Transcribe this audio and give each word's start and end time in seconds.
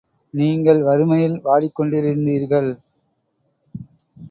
நீங்கள் 0.33 0.79
வறுமையில் 0.83 1.35
வாடிக் 1.43 1.75
கொண்டிருந்தீர்கள். 1.75 2.71